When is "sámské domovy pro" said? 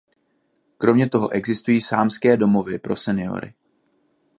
1.81-2.95